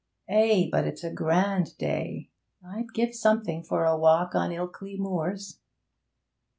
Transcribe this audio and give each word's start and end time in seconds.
'Eh, 0.27 0.67
but 0.71 0.87
it's 0.87 1.03
a 1.03 1.11
grand 1.13 1.77
day! 1.77 2.31
I'd 2.67 2.91
give 2.95 3.13
something 3.13 3.61
for 3.61 3.85
a 3.85 3.95
walk 3.95 4.33
on 4.33 4.49
Ilkley 4.51 4.97
Moors.' 4.97 5.59